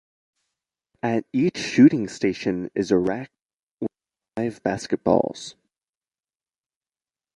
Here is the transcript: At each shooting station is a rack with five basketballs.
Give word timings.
At 1.03 1.27
each 1.31 1.57
shooting 1.57 2.07
station 2.07 2.71
is 2.73 2.89
a 2.89 2.97
rack 2.97 3.29
with 3.79 3.91
five 4.35 4.63
basketballs. 4.63 5.53